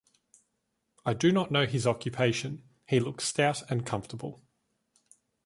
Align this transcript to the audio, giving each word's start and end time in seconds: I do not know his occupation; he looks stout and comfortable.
I 1.05 1.13
do 1.13 1.31
not 1.31 1.51
know 1.51 1.67
his 1.67 1.85
occupation; 1.85 2.63
he 2.87 2.99
looks 2.99 3.23
stout 3.25 3.69
and 3.69 3.85
comfortable. 3.85 4.41